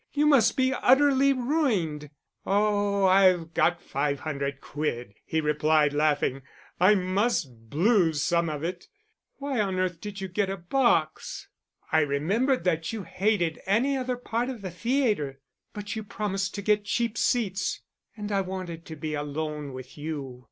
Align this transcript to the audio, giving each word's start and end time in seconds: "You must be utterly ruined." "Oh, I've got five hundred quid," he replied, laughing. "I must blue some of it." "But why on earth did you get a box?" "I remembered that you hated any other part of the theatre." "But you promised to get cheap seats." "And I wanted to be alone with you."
"You 0.13 0.25
must 0.25 0.57
be 0.57 0.73
utterly 0.73 1.31
ruined." 1.31 2.09
"Oh, 2.43 3.05
I've 3.05 3.53
got 3.53 3.83
five 3.83 4.21
hundred 4.21 4.59
quid," 4.59 5.13
he 5.23 5.39
replied, 5.41 5.93
laughing. 5.93 6.41
"I 6.79 6.95
must 6.95 7.69
blue 7.69 8.11
some 8.13 8.49
of 8.49 8.63
it." 8.63 8.87
"But 9.39 9.45
why 9.45 9.59
on 9.59 9.77
earth 9.77 10.01
did 10.01 10.19
you 10.19 10.27
get 10.27 10.49
a 10.49 10.57
box?" 10.57 11.49
"I 11.91 11.99
remembered 11.99 12.63
that 12.63 12.91
you 12.91 13.03
hated 13.03 13.59
any 13.67 13.95
other 13.95 14.17
part 14.17 14.49
of 14.49 14.63
the 14.63 14.71
theatre." 14.71 15.39
"But 15.71 15.95
you 15.95 16.03
promised 16.03 16.55
to 16.55 16.63
get 16.63 16.83
cheap 16.85 17.15
seats." 17.15 17.81
"And 18.17 18.31
I 18.31 18.41
wanted 18.41 18.85
to 18.87 18.95
be 18.95 19.13
alone 19.13 19.71
with 19.71 19.99
you." 19.99 20.39